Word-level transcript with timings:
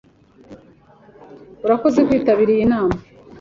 Urakoze 1.65 1.99
kwitabira 2.07 2.51
iyi 2.55 2.65
nama. 2.71 2.95